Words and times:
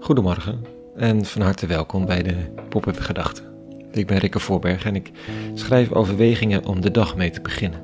Goedemorgen 0.00 0.64
en 0.96 1.24
van 1.24 1.42
harte 1.42 1.66
welkom 1.66 2.06
bij 2.06 2.22
de 2.22 2.36
Pop-up 2.68 2.98
Gedachten. 2.98 3.44
Ik 3.92 4.06
ben 4.06 4.18
Rikke 4.18 4.38
Voorberg 4.38 4.84
en 4.84 4.94
ik 4.94 5.10
schrijf 5.54 5.92
overwegingen 5.92 6.64
om 6.64 6.80
de 6.80 6.90
dag 6.90 7.16
mee 7.16 7.30
te 7.30 7.40
beginnen. 7.40 7.80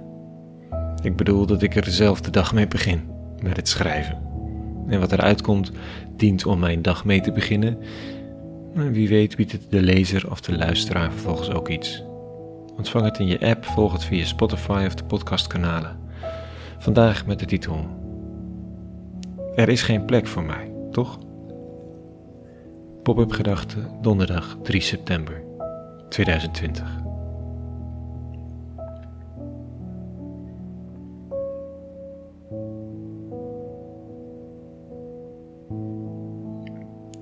Ik 1.03 1.17
bedoel 1.17 1.47
dat 1.47 1.63
ik 1.63 1.77
er 1.77 1.91
zelf 1.91 2.21
de 2.21 2.31
dag 2.31 2.55
mee 2.55 2.69
begin, 2.69 3.11
met 3.43 3.57
het 3.57 3.69
schrijven. 3.69 4.19
En 4.89 5.01
wat 5.01 5.13
eruit 5.13 5.43
komt, 5.43 5.73
dient 6.17 6.47
om 6.47 6.59
mijn 6.59 6.83
dag 6.83 7.05
mee 7.05 7.21
te 7.21 7.33
beginnen. 7.33 7.79
Wie 8.75 9.09
weet 9.09 9.37
biedt 9.37 9.53
het 9.53 9.71
de 9.71 9.83
lezer 9.83 10.31
of 10.31 10.41
de 10.41 10.57
luisteraar 10.57 11.13
vervolgens 11.13 11.51
ook 11.51 11.69
iets. 11.69 12.03
Ontvang 12.77 13.05
het 13.05 13.19
in 13.19 13.27
je 13.27 13.41
app, 13.41 13.65
volg 13.65 13.93
het 13.93 14.05
via 14.05 14.25
Spotify 14.25 14.85
of 14.87 14.95
de 14.95 15.05
podcastkanalen. 15.05 16.10
Vandaag 16.81 17.27
met 17.27 17.39
de 17.39 17.47
titel 17.47 17.77
Er 19.55 19.69
is 19.69 19.83
geen 19.83 20.05
plek 20.05 20.27
voor 20.27 20.43
mij, 20.43 20.73
toch? 20.91 21.19
Pop-up 23.03 23.33
gedachte, 23.33 23.77
donderdag 24.01 24.57
3 24.63 24.81
september 24.81 25.43
2020. 26.09 26.99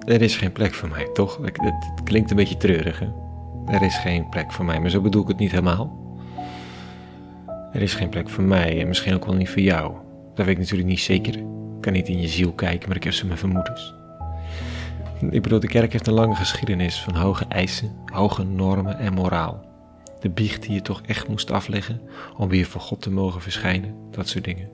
Er 0.04 0.22
is 0.22 0.36
geen 0.36 0.52
plek 0.52 0.74
voor 0.74 0.88
mij, 0.88 1.08
toch? 1.12 1.38
Het, 1.42 2.02
klinkt 2.04 2.30
een 2.30 2.36
beetje 2.36 2.56
treurig, 2.56 2.98
hè? 2.98 3.08
Er 3.66 3.82
is 3.82 3.98
geen 3.98 4.28
plek 4.28 4.52
voor 4.52 4.64
mij, 4.64 4.80
maar 4.80 4.90
zo 4.90 5.00
bedoel 5.00 5.22
ik 5.22 5.28
het 5.28 5.38
niet 5.38 5.50
helemaal. 5.50 6.07
Er 7.78 7.84
is 7.84 7.94
geen 7.94 8.08
plek 8.08 8.28
voor 8.28 8.44
mij 8.44 8.80
en 8.80 8.88
misschien 8.88 9.14
ook 9.14 9.24
wel 9.24 9.34
niet 9.34 9.48
voor 9.48 9.62
jou. 9.62 9.92
Dat 10.34 10.46
weet 10.46 10.54
ik 10.54 10.58
natuurlijk 10.58 10.88
niet 10.88 11.00
zeker. 11.00 11.34
Ik 11.38 11.44
kan 11.80 11.92
niet 11.92 12.08
in 12.08 12.20
je 12.20 12.28
ziel 12.28 12.52
kijken, 12.52 12.88
maar 12.88 12.96
ik 12.96 13.04
heb 13.04 13.12
ze 13.12 13.26
mijn 13.26 13.38
vermoedens. 13.38 13.94
Ik 15.30 15.42
bedoel, 15.42 15.60
de 15.60 15.66
kerk 15.66 15.92
heeft 15.92 16.06
een 16.06 16.12
lange 16.12 16.34
geschiedenis 16.34 17.00
van 17.00 17.14
hoge 17.14 17.44
eisen, 17.48 17.96
hoge 18.04 18.44
normen 18.44 18.98
en 18.98 19.12
moraal. 19.12 19.66
De 20.20 20.30
biecht 20.30 20.62
die 20.62 20.72
je 20.72 20.82
toch 20.82 21.02
echt 21.02 21.28
moest 21.28 21.50
afleggen 21.50 22.00
om 22.36 22.48
weer 22.48 22.66
voor 22.66 22.80
God 22.80 23.02
te 23.02 23.10
mogen 23.10 23.40
verschijnen, 23.40 23.94
dat 24.10 24.28
soort 24.28 24.44
dingen. 24.44 24.68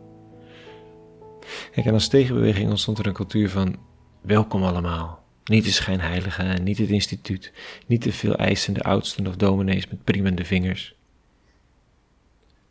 Kijk, 1.70 1.86
en 1.86 1.92
als 1.92 2.08
tegenbeweging 2.08 2.70
ontstond 2.70 2.98
er 2.98 3.06
een 3.06 3.12
cultuur 3.12 3.50
van 3.50 3.76
welkom 4.20 4.62
allemaal. 4.62 5.24
Niet 5.44 5.64
de 5.64 5.70
schijnheilige 5.70 6.42
niet 6.42 6.78
het 6.78 6.90
instituut, 6.90 7.52
niet 7.86 8.00
te 8.00 8.12
veel 8.12 8.36
eisende 8.36 8.82
oudsten 8.82 9.26
of 9.26 9.36
dominees 9.36 9.88
met 9.88 10.04
priemende 10.04 10.44
vingers. 10.44 10.94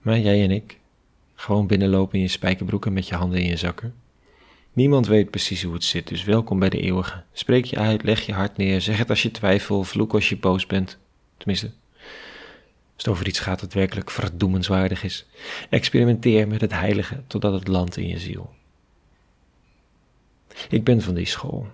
Maar 0.03 0.19
jij 0.19 0.43
en 0.43 0.51
ik, 0.51 0.79
gewoon 1.35 1.67
binnenlopen 1.67 2.15
in 2.15 2.21
je 2.21 2.27
spijkerbroek 2.27 2.85
en 2.85 2.93
met 2.93 3.07
je 3.07 3.15
handen 3.15 3.39
in 3.39 3.47
je 3.47 3.57
zakken. 3.57 3.93
Niemand 4.73 5.07
weet 5.07 5.29
precies 5.29 5.63
hoe 5.63 5.73
het 5.73 5.83
zit, 5.83 6.07
dus 6.07 6.23
welkom 6.23 6.59
bij 6.59 6.69
de 6.69 6.79
eeuwige. 6.79 7.23
Spreek 7.33 7.65
je 7.65 7.77
uit, 7.77 8.03
leg 8.03 8.21
je 8.21 8.33
hart 8.33 8.57
neer, 8.57 8.81
zeg 8.81 8.97
het 8.97 9.09
als 9.09 9.21
je 9.21 9.31
twijfelt, 9.31 9.87
vloek 9.87 10.13
als 10.13 10.29
je 10.29 10.37
boos 10.37 10.65
bent. 10.65 10.97
Tenminste, 11.37 11.71
als 12.93 13.03
het 13.03 13.07
over 13.07 13.27
iets 13.27 13.39
gaat 13.39 13.59
dat 13.59 13.73
werkelijk 13.73 14.11
verdoemenswaardig 14.11 15.03
is. 15.03 15.25
Experimenteer 15.69 16.47
met 16.47 16.61
het 16.61 16.71
heilige 16.71 17.23
totdat 17.27 17.53
het 17.53 17.67
landt 17.67 17.97
in 17.97 18.07
je 18.07 18.19
ziel. 18.19 18.53
Ik 20.69 20.83
ben 20.83 21.01
van 21.01 21.13
die 21.13 21.25
school. 21.25 21.67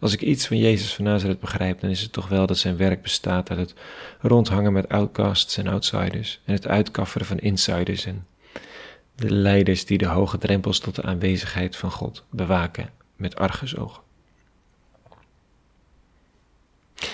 Als 0.00 0.12
ik 0.12 0.20
iets 0.20 0.46
van 0.46 0.58
Jezus 0.58 0.94
van 0.94 1.04
Nazareth 1.04 1.40
begrijp, 1.40 1.80
dan 1.80 1.90
is 1.90 2.00
het 2.00 2.12
toch 2.12 2.28
wel 2.28 2.46
dat 2.46 2.58
zijn 2.58 2.76
werk 2.76 3.02
bestaat 3.02 3.50
uit 3.50 3.58
het 3.58 3.74
rondhangen 4.20 4.72
met 4.72 4.88
outcasts 4.88 5.56
en 5.56 5.66
outsiders 5.66 6.40
en 6.44 6.52
het 6.52 6.66
uitkafferen 6.66 7.26
van 7.26 7.38
insiders 7.38 8.04
en 8.04 8.26
de 9.14 9.30
leiders 9.30 9.84
die 9.84 9.98
de 9.98 10.06
hoge 10.06 10.38
drempels 10.38 10.78
tot 10.78 10.94
de 10.94 11.02
aanwezigheid 11.02 11.76
van 11.76 11.90
God 11.90 12.24
bewaken 12.30 12.90
met 13.16 13.36
argusogen. 13.36 14.02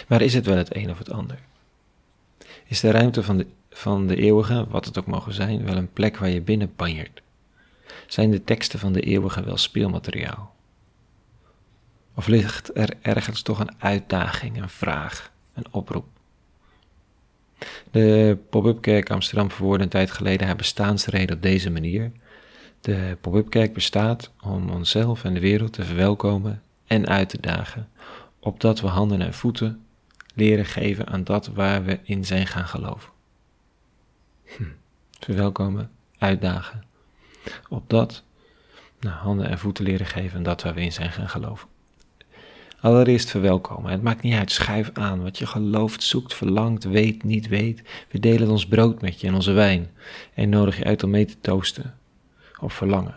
Maar 0.09 0.22
is 0.22 0.34
het 0.34 0.47
wel 0.47 0.56
het 0.56 0.77
een 0.77 0.91
of 0.91 0.99
het 0.99 1.10
ander? 1.10 1.39
Is 2.66 2.81
de 2.81 2.91
ruimte 2.91 3.22
van 3.22 3.37
de, 3.37 3.47
van 3.71 4.06
de 4.06 4.16
eeuwige, 4.16 4.66
wat 4.69 4.84
het 4.84 4.99
ook 4.99 5.06
mogen 5.06 5.33
zijn, 5.33 5.65
wel 5.65 5.77
een 5.77 5.93
plek 5.93 6.16
waar 6.16 6.31
je 6.31 6.41
binnen 6.41 6.72
banjert? 6.77 7.22
Zijn 8.06 8.31
de 8.31 8.44
teksten 8.44 8.78
van 8.78 8.93
de 8.93 9.00
eeuwige 9.00 9.44
wel 9.44 9.56
speelmateriaal? 9.56 10.56
Of 12.16 12.27
ligt 12.27 12.77
er 12.77 12.94
ergens 13.03 13.43
toch 13.43 13.59
een 13.59 13.75
uitdaging, 13.78 14.62
een 14.62 14.69
vraag, 14.69 15.31
een 15.54 15.66
oproep? 15.71 16.06
De 17.91 18.38
Pop-up 18.50 18.81
Kerk 18.81 19.10
Amsterdam 19.10 19.50
verwoordde 19.50 19.84
een 19.84 19.91
tijd 19.91 20.10
geleden 20.10 20.47
haar 20.47 20.56
bestaansreden 20.56 21.37
op 21.37 21.43
deze 21.43 21.71
manier. 21.71 22.12
De 22.81 23.16
Pop-up 23.21 23.50
Kerk 23.50 23.75
bestaat 23.75 24.31
om 24.43 24.71
onszelf 24.71 25.25
en 25.25 25.34
de 25.34 25.41
wereld 25.41 25.72
te 25.72 25.84
verwelkomen 25.84 26.62
en 26.87 27.06
uit 27.06 27.28
te 27.28 27.41
dagen, 27.41 27.88
opdat 28.38 28.81
we 28.81 28.87
handen 28.87 29.21
en 29.21 29.34
voeten 29.34 29.84
leren 30.34 30.66
geven 30.66 31.06
aan 31.06 31.25
dat 31.25 31.47
waar 31.47 31.84
we 31.84 31.98
in 32.03 32.25
zijn 32.25 32.47
gaan 32.47 32.69
geloven. 32.69 33.10
Hm. 34.44 34.62
Verwelkomen, 35.21 35.91
uitdagen, 36.19 36.84
opdat 37.69 38.22
nou, 39.00 39.15
handen 39.15 39.48
en 39.48 39.59
voeten 39.59 39.84
leren 39.84 40.06
geven 40.06 40.37
aan 40.37 40.43
dat 40.43 40.62
waar 40.62 40.75
we 40.75 40.81
in 40.81 40.93
zijn 40.93 41.12
gaan 41.12 41.28
geloven. 41.28 41.69
Allereerst 42.81 43.31
verwelkomen. 43.31 43.91
Het 43.91 44.03
maakt 44.03 44.22
niet 44.22 44.34
uit, 44.34 44.53
schuif 44.53 44.91
aan. 44.92 45.22
Wat 45.22 45.38
je 45.38 45.47
gelooft, 45.47 46.03
zoekt, 46.03 46.34
verlangt, 46.34 46.84
weet, 46.84 47.25
niet 47.25 47.48
weet. 47.48 47.82
We 48.10 48.19
delen 48.19 48.48
ons 48.48 48.66
brood 48.66 49.00
met 49.00 49.20
je 49.20 49.26
en 49.26 49.34
onze 49.34 49.53
wijn. 49.53 49.91
En 50.34 50.48
nodig 50.48 50.78
je 50.78 50.84
uit 50.84 51.03
om 51.03 51.10
mee 51.10 51.25
te 51.25 51.41
toosten. 51.41 51.98
Op 52.60 52.72
verlangen. 52.72 53.15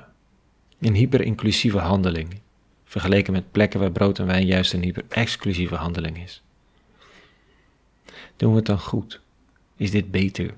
Een 0.79 0.95
hyper-inclusieve 0.95 1.79
handeling. 1.79 2.39
Vergeleken 2.85 3.33
met 3.33 3.51
plekken 3.51 3.79
waar 3.79 3.91
brood 3.91 4.19
en 4.19 4.25
wijn 4.25 4.45
juist 4.45 4.73
een 4.73 4.83
hyper-exclusieve 4.83 5.75
handeling 5.75 6.23
is. 6.23 6.41
Doen 8.35 8.49
we 8.51 8.57
het 8.57 8.65
dan 8.65 8.79
goed? 8.79 9.21
Is 9.75 9.91
dit 9.91 10.11
beter? 10.11 10.53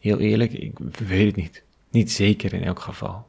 Heel 0.00 0.18
eerlijk, 0.18 0.52
ik 0.52 0.78
weet 0.78 1.26
het 1.26 1.36
niet. 1.36 1.62
Niet 1.90 2.12
zeker 2.12 2.52
in 2.52 2.64
elk 2.64 2.80
geval. 2.80 3.26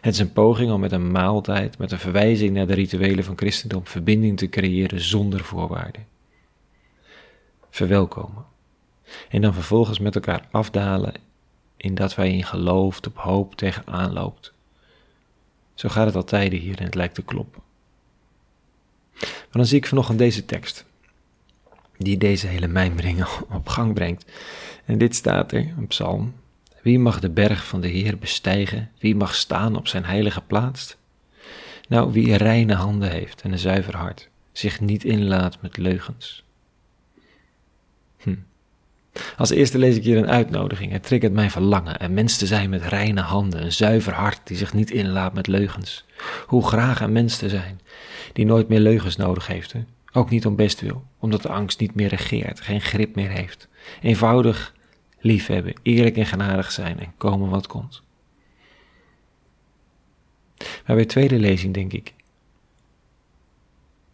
Het 0.00 0.14
is 0.14 0.18
een 0.18 0.32
poging 0.32 0.72
om 0.72 0.80
met 0.80 0.92
een 0.92 1.10
maaltijd, 1.10 1.78
met 1.78 1.92
een 1.92 1.98
verwijzing 1.98 2.52
naar 2.52 2.66
de 2.66 2.74
rituelen 2.74 3.24
van 3.24 3.36
christendom, 3.36 3.86
verbinding 3.86 4.38
te 4.38 4.48
creëren 4.48 5.00
zonder 5.00 5.40
voorwaarden. 5.40 6.06
Verwelkomen. 7.70 8.44
En 9.28 9.40
dan 9.40 9.54
vervolgens 9.54 9.98
met 9.98 10.14
elkaar 10.14 10.48
afdalen 10.50 11.14
in 11.76 11.94
dat 11.94 12.14
wij 12.14 12.32
in 12.32 12.44
geloof, 12.44 13.00
op 13.06 13.16
hoop 13.16 13.54
tegenaan 13.54 14.12
loopt. 14.12 14.52
Zo 15.74 15.88
gaat 15.88 16.06
het 16.06 16.16
altijd 16.16 16.52
hier 16.52 16.78
en 16.78 16.84
het 16.84 16.94
lijkt 16.94 17.14
te 17.14 17.22
kloppen. 17.22 17.62
Maar 19.20 19.62
dan 19.62 19.66
zie 19.66 19.78
ik 19.78 19.86
vanochtend 19.86 20.18
deze 20.18 20.44
tekst, 20.44 20.84
die 21.96 22.18
deze 22.18 22.46
hele 22.46 22.66
mijmering 22.66 23.26
op 23.50 23.68
gang 23.68 23.94
brengt. 23.94 24.32
En 24.84 24.98
dit 24.98 25.14
staat 25.14 25.52
er, 25.52 25.74
een 25.76 25.86
psalm, 25.86 26.34
wie 26.84 26.98
mag 26.98 27.20
de 27.20 27.30
berg 27.30 27.66
van 27.66 27.80
de 27.80 27.88
Heer 27.88 28.18
bestijgen? 28.18 28.90
Wie 28.98 29.14
mag 29.14 29.34
staan 29.34 29.76
op 29.76 29.88
zijn 29.88 30.04
heilige 30.04 30.40
plaats? 30.40 30.96
Nou, 31.88 32.12
wie 32.12 32.36
reine 32.36 32.74
handen 32.74 33.10
heeft 33.10 33.42
en 33.42 33.52
een 33.52 33.58
zuiver 33.58 33.96
hart, 33.96 34.28
zich 34.52 34.80
niet 34.80 35.04
inlaat 35.04 35.56
met 35.60 35.76
leugens. 35.76 36.44
Hm. 38.16 38.34
Als 39.36 39.50
eerste 39.50 39.78
lees 39.78 39.96
ik 39.96 40.04
hier 40.04 40.16
een 40.16 40.28
uitnodiging. 40.28 40.92
Het 40.92 41.02
triggert 41.02 41.32
mijn 41.32 41.50
verlangen 41.50 42.04
een 42.04 42.14
mens 42.14 42.36
te 42.36 42.46
zijn 42.46 42.70
met 42.70 42.82
reine 42.82 43.20
handen, 43.20 43.62
een 43.62 43.72
zuiver 43.72 44.12
hart 44.12 44.40
die 44.44 44.56
zich 44.56 44.72
niet 44.72 44.90
inlaat 44.90 45.34
met 45.34 45.46
leugens. 45.46 46.04
Hoe 46.46 46.66
graag 46.66 47.00
een 47.00 47.12
mens 47.12 47.36
te 47.36 47.48
zijn 47.48 47.80
die 48.32 48.44
nooit 48.44 48.68
meer 48.68 48.80
leugens 48.80 49.16
nodig 49.16 49.46
heeft. 49.46 49.72
Hè? 49.72 49.80
Ook 50.12 50.30
niet 50.30 50.46
om 50.46 50.56
best 50.56 50.80
wil, 50.80 51.04
omdat 51.18 51.42
de 51.42 51.48
angst 51.48 51.80
niet 51.80 51.94
meer 51.94 52.08
regeert, 52.08 52.60
geen 52.60 52.80
grip 52.80 53.14
meer 53.14 53.30
heeft. 53.30 53.68
Eenvoudig 54.02 54.74
liefhebben, 55.24 55.74
eerlijk 55.82 56.16
en 56.16 56.26
genadig 56.26 56.72
zijn 56.72 57.00
en 57.00 57.12
komen 57.16 57.48
wat 57.48 57.66
komt. 57.66 58.02
Maar 60.58 60.96
bij 60.96 61.04
tweede 61.04 61.38
lezing 61.38 61.74
denk 61.74 61.92
ik, 61.92 62.14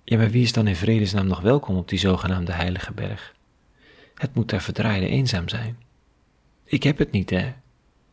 ja, 0.05 0.17
maar 0.17 0.31
wie 0.31 0.43
is 0.43 0.53
dan 0.53 0.67
in 0.67 0.77
vredesnaam 0.77 1.27
nog 1.27 1.41
welkom 1.41 1.77
op 1.77 1.89
die 1.89 1.99
zogenaamde 1.99 2.53
heilige 2.53 2.93
berg? 2.93 3.35
Het 4.15 4.35
moet 4.35 4.49
daar 4.49 4.63
verdraaide 4.63 5.09
eenzaam 5.09 5.49
zijn. 5.49 5.79
Ik 6.65 6.83
heb 6.83 6.99
het 6.99 7.11
niet, 7.11 7.31
hè, 7.31 7.53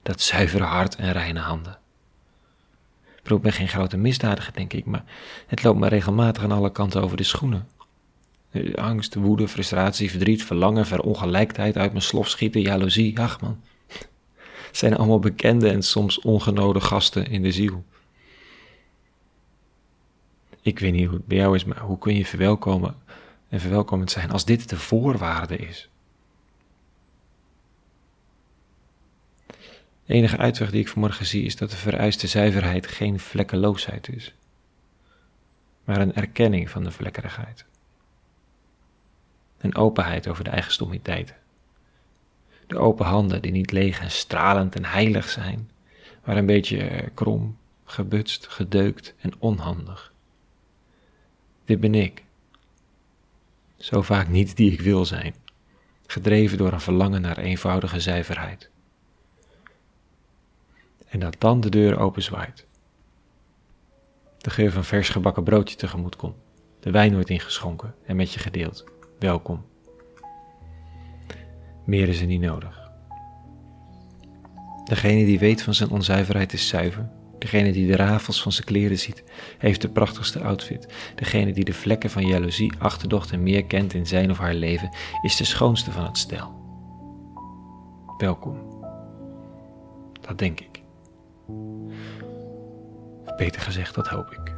dat 0.04 0.22
zuivere 0.22 0.64
hart 0.64 0.96
en 0.96 1.12
reine 1.12 1.40
handen. 1.40 1.80
Ik 3.24 3.42
ben 3.42 3.54
geen 3.54 3.68
grote 3.68 3.98
misdadiger, 3.98 4.54
denk 4.54 4.74
ik, 4.74 4.86
maar 4.86 5.04
het 5.48 5.64
loopt 5.64 5.80
me 5.80 5.88
regelmatig 5.88 6.44
aan 6.44 6.52
alle 6.52 6.72
kanten 6.72 7.02
over 7.02 7.18
de 7.18 7.24
schoenen. 7.24 7.68
Angst, 8.76 9.16
woede, 9.16 9.48
frustratie, 9.48 10.12
verdriet, 10.12 10.44
verlangen, 10.44 10.86
verongelijkheid, 10.86 11.78
uit 11.78 11.92
mijn 11.92 12.04
slof 12.04 12.30
schieten, 12.30 12.62
jaloezie, 12.62 13.20
ach 13.20 13.42
man. 13.42 13.62
Het 14.68 14.78
zijn 14.78 14.98
allemaal 14.98 15.20
bekende 15.20 15.70
en 15.70 15.84
soms 15.84 16.20
ongenode 16.20 16.82
gasten 16.82 17.28
in 17.28 17.42
de 17.42 17.52
ziel. 17.52 17.84
Ik 20.62 20.80
weet 20.80 20.94
niet 20.94 21.06
hoe 21.06 21.18
het 21.18 21.28
bij 21.28 21.38
jou 21.38 21.56
is, 21.56 21.64
maar 21.64 21.80
hoe 21.80 21.98
kun 21.98 22.16
je 22.16 22.26
verwelkomen 22.26 22.96
en 23.50 23.60
verwelkomend 23.60 24.12
zijn 24.12 24.32
als 24.32 24.46
dit 24.46 24.70
de 24.70 24.78
voorwaarde 24.78 25.58
is? 25.58 25.90
De 30.06 30.14
enige 30.14 30.38
uitweg 30.38 30.72
die 30.72 30.82
ik 30.82 30.88
vanmorgen 30.88 31.26
zie 31.26 31.44
is 31.44 31.56
dat 31.56 31.70
de 31.70 31.76
vereiste 31.76 32.28
zuiverheid 32.28 32.88
geen 32.88 33.20
vlekkeloosheid 33.20 34.10
is, 34.10 34.34
maar 35.84 36.02
een 36.02 36.16
erkenning 36.16 36.70
van 36.70 36.84
de 36.84 36.92
vlekkerigheid. 36.92 37.66
Een 39.68 39.76
openheid 39.76 40.28
over 40.28 40.44
de 40.44 40.50
eigen 40.50 40.72
stommiteiten. 40.72 41.36
De 42.68 42.78
open 42.78 43.06
handen 43.06 43.42
die 43.42 43.52
niet 43.52 43.72
leeg 43.72 44.00
en 44.00 44.12
stralend 44.12 44.76
en 44.76 44.86
heilig 44.86 45.30
zijn, 45.30 45.70
maar 46.24 46.38
een 46.38 46.46
beetje 46.46 47.10
krom, 47.14 47.58
gebutst, 47.86 48.48
gedeukt 48.48 49.14
en 49.20 49.34
onhandig. 49.40 50.14
Dit 51.66 51.80
ben 51.80 51.96
ik. 51.96 52.24
Zo 53.78 54.02
vaak 54.02 54.28
niet 54.28 54.56
die 54.56 54.72
ik 54.72 54.82
wil 54.82 55.06
zijn, 55.06 55.36
gedreven 56.06 56.58
door 56.58 56.74
een 56.74 56.82
verlangen 56.82 57.22
naar 57.22 57.38
eenvoudige 57.38 58.00
zuiverheid. 58.00 58.70
En 61.08 61.20
dat 61.20 61.36
dan 61.38 61.62
de 61.62 61.70
deur 61.70 62.00
openzwaait. 62.00 62.66
De 64.38 64.50
geur 64.50 64.72
van 64.72 64.84
vers 64.84 65.10
gebakken 65.10 65.44
broodje 65.44 65.76
tegemoet 65.76 66.16
komt, 66.16 66.38
de 66.80 66.92
wijn 66.92 67.14
wordt 67.14 67.30
ingeschonken 67.30 67.96
en 68.06 68.16
met 68.16 68.34
je 68.34 68.40
gedeeld. 68.40 68.96
Welkom. 69.20 69.66
Meer 71.86 72.08
is 72.08 72.22
er 72.22 72.28
niet 72.28 72.42
nodig. 72.42 72.92
Degene 74.84 75.26
die 75.26 75.40
weet 75.40 75.62
van 75.62 75.74
zijn 75.74 75.90
onzuiverheid 75.90 76.54
is 76.54 76.68
zuiver. 76.68 77.10
Degene 77.40 77.72
die 77.72 77.88
de 77.88 77.96
rafels 77.96 78.42
van 78.42 78.52
zijn 78.52 78.66
kleren 78.66 79.00
ziet, 79.00 79.24
heeft 79.58 79.82
de 79.82 79.90
prachtigste 79.90 80.42
outfit. 80.42 80.94
Degene 81.16 81.54
die 81.54 81.64
de 81.64 81.74
vlekken 81.74 82.10
van 82.10 82.28
jaloezie, 82.28 82.74
achterdocht 82.80 83.32
en 83.32 83.44
meer 83.44 83.66
kent 83.66 83.94
in 83.94 84.06
zijn 84.06 84.32
of 84.32 84.38
haar 84.38 84.54
leven, 84.54 84.90
is 85.22 85.36
de 85.36 85.44
schoonste 85.44 85.92
van 85.92 86.06
het 86.06 86.18
stel. 86.18 86.56
Welkom. 88.18 88.84
Dat 90.22 90.38
denk 90.38 90.60
ik. 90.60 90.84
Of 93.26 93.36
beter 93.36 93.62
gezegd, 93.62 93.96
dat 93.96 94.08
hoop 94.08 94.32
ik. 94.32 94.57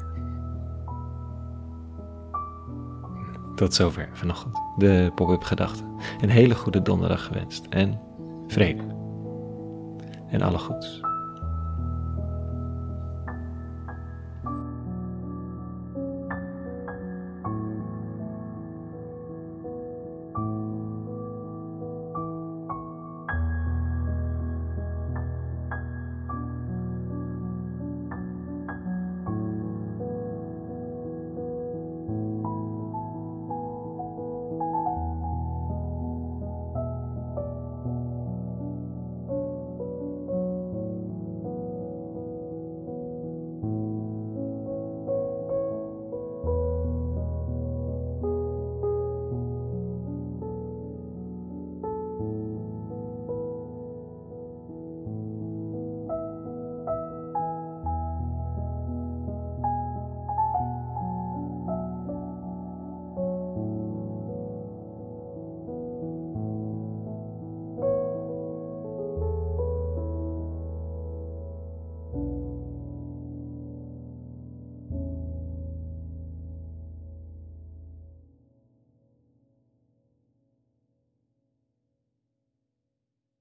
Tot 3.59 3.73
zover 3.73 4.09
vanochtend. 4.13 4.55
De 4.77 5.11
pop-up 5.15 5.43
gedachten. 5.43 5.85
Een 6.21 6.29
hele 6.29 6.55
goede 6.55 6.81
donderdag 6.81 7.25
gewenst. 7.25 7.65
En 7.69 8.01
vrede. 8.47 8.83
En 10.29 10.41
alle 10.41 10.57
goeds. 10.57 11.01